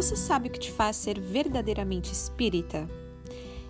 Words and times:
Você 0.00 0.16
sabe 0.16 0.48
o 0.48 0.50
que 0.50 0.58
te 0.58 0.72
faz 0.72 0.96
ser 0.96 1.20
verdadeiramente 1.20 2.10
espírita? 2.10 2.88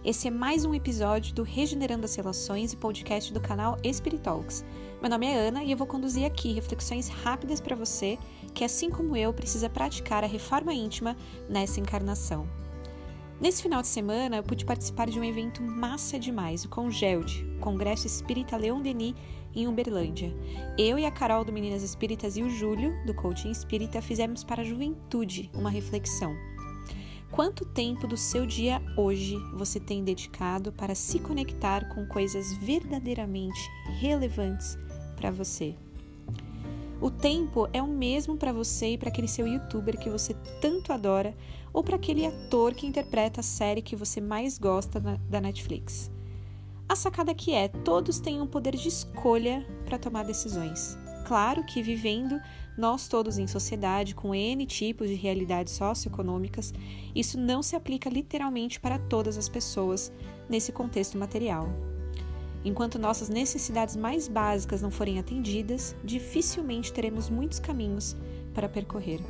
Esse 0.05 0.29
é 0.29 0.31
mais 0.31 0.65
um 0.65 0.73
episódio 0.73 1.35
do 1.35 1.43
Regenerando 1.43 2.05
as 2.05 2.15
Relações 2.15 2.73
e 2.73 2.77
podcast 2.77 3.33
do 3.35 3.41
canal 3.41 3.77
Espiritalks. 3.83 4.65
Meu 5.01 5.11
nome 5.11 5.27
é 5.27 5.37
Ana 5.37 5.65
e 5.65 5.73
eu 5.73 5.77
vou 5.77 5.89
conduzir 5.89 6.25
aqui 6.25 6.53
reflexões 6.53 7.09
rápidas 7.09 7.61
para 7.61 7.75
você 7.75 8.17
que, 8.55 8.63
assim 8.63 8.91
como 8.91 9.17
eu, 9.17 9.35
precisa 9.35 9.69
praticar 9.69 10.23
a 10.23 10.29
reforma 10.29 10.73
íntima 10.73 11.17
nessa 11.49 11.81
encarnação. 11.81 12.47
Nesse 13.41 13.63
final 13.63 13.81
de 13.81 13.89
semana, 13.89 14.37
eu 14.37 14.43
pude 14.43 14.67
participar 14.67 15.09
de 15.09 15.19
um 15.19 15.25
evento 15.25 15.63
massa 15.63 16.19
demais, 16.19 16.67
o 16.67 16.69
Congeld, 16.69 17.43
Congresso 17.59 18.07
Espírita 18.07 18.55
Leon 18.55 18.83
Denis, 18.83 19.15
em 19.55 19.67
Uberlândia. 19.67 20.37
Eu 20.77 20.99
e 20.99 21.07
a 21.07 21.11
Carol 21.11 21.43
do 21.43 21.51
Meninas 21.51 21.83
Espíritas 21.83 22.37
e 22.37 22.43
o 22.43 22.51
Júlio, 22.51 22.95
do 23.07 23.15
Coaching 23.15 23.51
Espírita, 23.51 24.03
fizemos 24.03 24.45
para 24.45 24.61
a 24.61 24.65
juventude 24.65 25.51
uma 25.55 25.71
reflexão. 25.71 26.37
Quanto 27.31 27.65
tempo 27.65 28.07
do 28.07 28.17
seu 28.17 28.45
dia 28.45 28.83
hoje 28.95 29.39
você 29.55 29.81
tem 29.81 30.05
dedicado 30.05 30.71
para 30.71 30.95
se 30.95 31.19
conectar 31.19 31.89
com 31.89 32.07
coisas 32.07 32.53
verdadeiramente 32.59 33.59
relevantes 33.99 34.77
para 35.17 35.31
você? 35.31 35.75
O 37.01 37.11
tempo 37.11 37.67
é 37.73 37.83
o 37.83 37.87
mesmo 37.87 38.37
para 38.37 38.53
você 38.53 38.93
e 38.93 38.99
para 38.99 39.09
aquele 39.09 39.27
seu 39.27 39.47
youtuber 39.47 39.99
que 39.99 40.11
você 40.11 40.35
tanto 40.61 40.93
adora 40.93 41.35
ou 41.73 41.83
para 41.83 41.97
aquele 41.97 42.27
ator 42.27 42.75
que 42.75 42.87
interpreta 42.87 43.41
a 43.41 43.43
série 43.43 43.81
que 43.81 43.97
você 43.97 44.21
mais 44.21 44.59
gosta 44.59 45.01
da 45.01 45.41
Netflix. 45.41 46.11
A 46.87 46.95
sacada 46.95 47.33
aqui 47.33 47.55
é: 47.55 47.69
todos 47.69 48.21
têm 48.21 48.43
um 48.43 48.47
poder 48.47 48.77
de 48.77 48.89
escolha 48.89 49.67
para 49.87 49.99
tomar 49.99 50.25
decisões. 50.25 50.99
Claro 51.27 51.65
que 51.65 51.83
vivendo 51.83 52.39
nós 52.77 53.09
todos 53.09 53.39
em 53.39 53.47
sociedade 53.47 54.15
com 54.15 54.35
N 54.35 54.67
tipos 54.67 55.09
de 55.09 55.15
realidades 55.15 55.73
socioeconômicas, 55.75 56.75
isso 57.15 57.39
não 57.39 57.63
se 57.63 57.77
aplica 57.77 58.11
literalmente 58.11 58.79
para 58.79 58.99
todas 58.99 59.39
as 59.39 59.49
pessoas 59.49 60.13
nesse 60.49 60.71
contexto 60.71 61.17
material. 61.17 61.69
Enquanto 62.65 62.99
nossas 62.99 63.29
necessidades 63.29 63.97
mais 63.97 64.29
básicas 64.29 64.83
não 64.83 64.91
forem 64.91 65.19
atendidas, 65.19 65.97
dificilmente 66.05 66.93
teremos 66.93 67.31
muitos 67.31 67.59
caminhos 67.59 68.17
para 68.53 68.69
percorrer. 68.69 69.21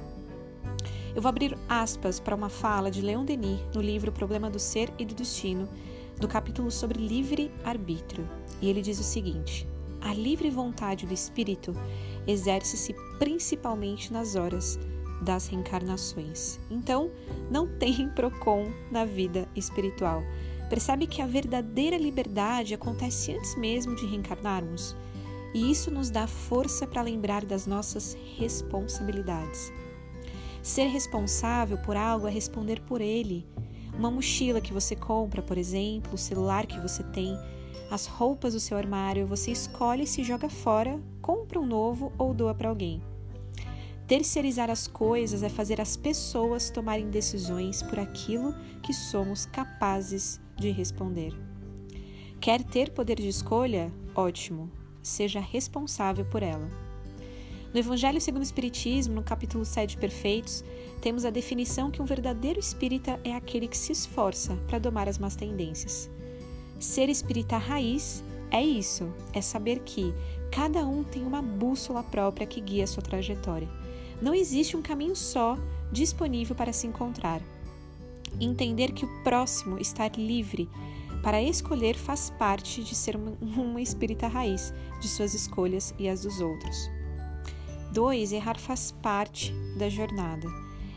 Eu 1.14 1.22
vou 1.22 1.28
abrir 1.28 1.56
aspas 1.68 2.20
para 2.20 2.34
uma 2.34 2.48
fala 2.48 2.90
de 2.90 3.02
Leon 3.02 3.24
Denis 3.24 3.60
no 3.74 3.80
livro 3.80 4.12
Problema 4.12 4.48
do 4.48 4.58
Ser 4.58 4.92
e 4.98 5.04
do 5.04 5.14
Destino, 5.14 5.68
do 6.18 6.28
capítulo 6.28 6.70
sobre 6.70 7.00
livre 7.00 7.50
arbítrio. 7.64 8.28
E 8.60 8.68
ele 8.68 8.82
diz 8.82 8.98
o 9.00 9.04
seguinte: 9.04 9.66
A 10.00 10.12
livre 10.12 10.50
vontade 10.50 11.06
do 11.06 11.14
espírito 11.14 11.74
exerce-se 12.26 12.94
principalmente 13.18 14.12
nas 14.12 14.36
horas 14.36 14.78
das 15.22 15.46
reencarnações. 15.48 16.58
Então, 16.70 17.10
não 17.50 17.66
tem 17.66 18.08
procon 18.14 18.70
na 18.90 19.04
vida 19.04 19.48
espiritual. 19.54 20.22
Percebe 20.70 21.08
que 21.08 21.20
a 21.20 21.26
verdadeira 21.26 21.98
liberdade 21.98 22.74
acontece 22.74 23.32
antes 23.32 23.56
mesmo 23.56 23.96
de 23.96 24.06
reencarnarmos? 24.06 24.94
E 25.52 25.68
isso 25.68 25.90
nos 25.90 26.10
dá 26.10 26.28
força 26.28 26.86
para 26.86 27.02
lembrar 27.02 27.44
das 27.44 27.66
nossas 27.66 28.16
responsabilidades. 28.38 29.72
Ser 30.62 30.86
responsável 30.86 31.76
por 31.78 31.96
algo 31.96 32.28
é 32.28 32.30
responder 32.30 32.80
por 32.82 33.00
ele. 33.00 33.44
Uma 33.98 34.12
mochila 34.12 34.60
que 34.60 34.72
você 34.72 34.94
compra, 34.94 35.42
por 35.42 35.58
exemplo, 35.58 36.14
o 36.14 36.18
celular 36.18 36.66
que 36.66 36.78
você 36.78 37.02
tem, 37.02 37.36
as 37.90 38.06
roupas 38.06 38.54
do 38.54 38.60
seu 38.60 38.78
armário, 38.78 39.26
você 39.26 39.50
escolhe 39.50 40.06
se 40.06 40.22
joga 40.22 40.48
fora, 40.48 41.00
compra 41.20 41.58
um 41.58 41.66
novo 41.66 42.12
ou 42.16 42.32
doa 42.32 42.54
para 42.54 42.68
alguém. 42.68 43.02
Terceirizar 44.10 44.68
as 44.68 44.88
coisas 44.88 45.44
é 45.44 45.48
fazer 45.48 45.80
as 45.80 45.96
pessoas 45.96 46.68
tomarem 46.68 47.08
decisões 47.10 47.80
por 47.80 48.00
aquilo 48.00 48.52
que 48.82 48.92
somos 48.92 49.46
capazes 49.46 50.40
de 50.56 50.68
responder. 50.72 51.32
Quer 52.40 52.60
ter 52.64 52.90
poder 52.90 53.20
de 53.20 53.28
escolha? 53.28 53.92
Ótimo, 54.12 54.68
seja 55.00 55.38
responsável 55.38 56.24
por 56.24 56.42
ela. 56.42 56.68
No 57.72 57.78
Evangelho 57.78 58.20
segundo 58.20 58.40
o 58.40 58.42
Espiritismo, 58.42 59.14
no 59.14 59.22
capítulo 59.22 59.64
7 59.64 59.96
Perfeitos, 59.96 60.64
temos 61.00 61.24
a 61.24 61.30
definição 61.30 61.88
que 61.88 62.02
um 62.02 62.04
verdadeiro 62.04 62.58
espírita 62.58 63.20
é 63.22 63.32
aquele 63.32 63.68
que 63.68 63.78
se 63.78 63.92
esforça 63.92 64.56
para 64.66 64.80
domar 64.80 65.08
as 65.08 65.18
más 65.18 65.36
tendências. 65.36 66.10
Ser 66.80 67.08
espírita 67.08 67.56
raiz 67.58 68.24
é 68.50 68.60
isso, 68.60 69.14
é 69.32 69.40
saber 69.40 69.78
que 69.84 70.12
cada 70.50 70.84
um 70.84 71.04
tem 71.04 71.22
uma 71.22 71.40
bússola 71.40 72.02
própria 72.02 72.44
que 72.44 72.60
guia 72.60 72.82
a 72.82 72.88
sua 72.88 73.04
trajetória. 73.04 73.78
Não 74.20 74.34
existe 74.34 74.76
um 74.76 74.82
caminho 74.82 75.16
só 75.16 75.56
disponível 75.90 76.54
para 76.54 76.72
se 76.72 76.86
encontrar. 76.86 77.40
Entender 78.40 78.92
que 78.92 79.04
o 79.04 79.22
próximo 79.22 79.78
estar 79.78 80.12
livre 80.16 80.68
para 81.22 81.42
escolher 81.42 81.96
faz 81.96 82.30
parte 82.30 82.82
de 82.82 82.94
ser 82.94 83.16
uma, 83.16 83.32
uma 83.40 83.80
espírita 83.80 84.28
raiz 84.28 84.72
de 85.00 85.08
suas 85.08 85.34
escolhas 85.34 85.94
e 85.98 86.08
as 86.08 86.22
dos 86.22 86.40
outros. 86.40 86.90
2. 87.92 88.32
Errar 88.32 88.58
faz 88.58 88.92
parte 88.92 89.52
da 89.76 89.88
jornada. 89.88 90.46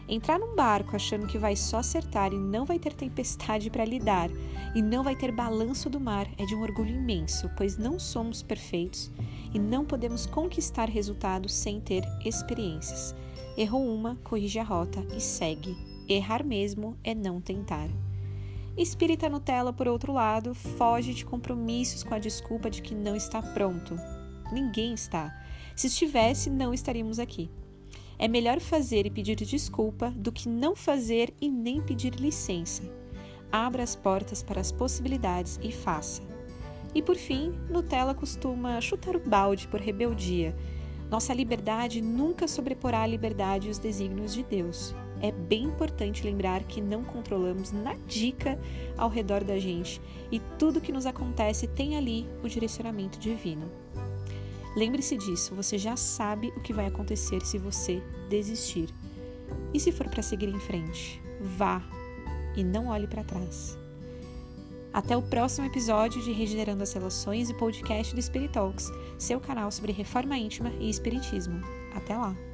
Entrar 0.08 0.38
num 0.38 0.54
barco 0.54 0.96
achando 0.96 1.28
que 1.28 1.38
vai 1.38 1.56
só 1.56 1.78
acertar 1.78 2.34
e 2.34 2.38
não 2.38 2.66
vai 2.66 2.78
ter 2.78 2.94
tempestade 2.94 3.70
para 3.70 3.86
lidar 3.86 4.30
e 4.76 4.82
não 4.82 5.02
vai 5.02 5.16
ter 5.16 5.32
balanço 5.32 5.90
do 5.90 6.00
mar 6.00 6.28
é 6.38 6.46
de 6.46 6.54
um 6.54 6.62
orgulho 6.62 6.96
imenso, 6.96 7.50
pois 7.58 7.78
não 7.78 7.98
somos 7.98 8.44
perfeitos 8.44 9.10
e 9.54 9.60
não 9.60 9.86
podemos 9.86 10.26
conquistar 10.26 10.90
resultados 10.90 11.54
sem 11.54 11.80
ter 11.80 12.04
experiências. 12.26 13.16
Errou 13.58 13.86
uma, 13.88 14.16
corrige 14.24 14.60
a 14.60 14.64
rota 14.64 15.06
e 15.16 15.22
segue. 15.22 15.78
Errar 16.10 16.44
mesmo 16.44 16.98
é 17.04 17.14
não 17.14 17.40
tentar. 17.40 17.88
Espírita 18.76 19.30
Nutella, 19.30 19.72
por 19.72 19.88
outro 19.88 20.12
lado, 20.12 20.56
foge 20.56 21.14
de 21.14 21.24
compromissos 21.24 22.04
com 22.04 22.16
a 22.16 22.20
desculpa 22.20 22.70
de 22.70 22.82
que 22.82 22.96
não 22.96 23.16
está 23.16 23.42
pronto. 23.42 23.96
Ninguém 24.52 24.94
está. 24.94 25.32
Se 25.76 25.88
estivesse, 25.88 26.50
não 26.50 26.74
estaríamos 26.74 27.20
aqui. 27.20 27.52
É 28.18 28.28
melhor 28.28 28.60
fazer 28.60 29.06
e 29.06 29.12
pedir 29.12 29.36
desculpa 29.36 30.10
do 30.12 30.32
que 30.32 30.50
não 30.50 30.76
fazer 30.76 31.34
e 31.40 31.50
nem 31.50 31.82
pedir 31.82 32.16
licença. 32.16 32.84
Abra 33.52 33.84
as 33.84 33.96
portas 33.96 34.42
para 34.42 34.60
as 34.60 34.72
possibilidades 34.72 35.60
e 35.62 35.72
faça. 35.72 36.33
E 36.96 37.02
por 37.02 37.16
fim, 37.16 37.54
Nutella 37.70 38.14
costuma 38.14 38.80
chutar 38.80 39.16
o 39.16 39.20
balde 39.20 39.68
por 39.68 39.80
rebeldia. 39.80 40.56
Nossa 41.10 41.34
liberdade 41.34 42.02
nunca 42.02 42.48
sobreporá 42.48 43.02
a 43.02 43.08
liberdade 43.08 43.68
e 43.68 43.72
os 43.72 43.78
desígnios 43.78 44.34
de 44.34 44.44
Deus. 44.44 44.96
É 45.22 45.32
bem 45.32 45.64
importante 45.64 46.24
lembrar 46.24 46.64
que 46.64 46.82
não 46.82 47.04
controlamos 47.04 47.72
na 47.72 47.96
dica 48.08 48.60
ao 48.98 49.10
redor 49.10 49.44
da 49.44 49.58
gente 49.58 50.02
e 50.32 50.40
tudo 50.60 50.82
que 50.82 50.92
nos 50.92 51.06
acontece 51.06 51.68
tem 51.68 51.96
ali 51.96 52.28
o 52.44 52.50
direcionamento 52.50 53.18
divino. 53.20 53.72
Lembre-se 54.76 55.18
disso, 55.18 55.56
você 55.56 55.78
já 55.78 55.96
sabe 55.96 56.52
o 56.58 56.62
que 56.62 56.74
vai 56.74 56.88
acontecer 56.88 57.46
se 57.46 57.58
você 57.58 58.02
desistir. 58.28 58.90
E 59.74 59.80
se 59.80 59.92
for 59.92 60.10
para 60.10 60.24
seguir 60.24 60.50
em 60.50 60.60
frente, 60.60 61.22
vá 61.40 61.82
e 62.56 62.64
não 62.64 62.88
olhe 62.88 63.08
para 63.08 63.24
trás. 63.24 63.83
Até 64.94 65.18
o 65.18 65.24
próximo 65.24 65.66
episódio 65.66 66.22
de 66.22 66.32
Regenerando 66.32 66.84
as 66.84 66.94
Relações 66.94 67.50
e 67.50 67.54
podcast 67.56 68.14
do 68.14 68.22
Spirit 68.22 68.54
Talks, 68.54 68.92
seu 69.18 69.40
canal 69.40 69.72
sobre 69.72 69.92
reforma 69.92 70.38
íntima 70.38 70.70
e 70.80 70.88
espiritismo. 70.88 71.60
Até 71.96 72.16
lá! 72.16 72.53